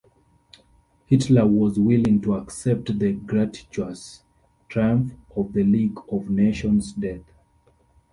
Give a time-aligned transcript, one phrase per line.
[1.05, 4.23] Hitler was willing to accept the gratuitous
[4.67, 7.31] triumph of the League of Nation's death.